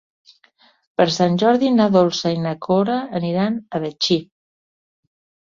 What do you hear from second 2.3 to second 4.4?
i na Cora aniran a Betxí.